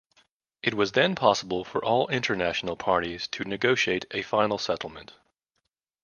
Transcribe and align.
It 0.63 0.73
was 0.73 0.93
then 0.93 1.13
possible 1.13 1.63
for 1.63 1.85
all 1.85 2.07
international 2.07 2.75
parties 2.75 3.27
to 3.27 3.43
negotiate 3.45 4.05
a 4.09 4.23
final 4.23 4.57
settlement. 4.57 5.13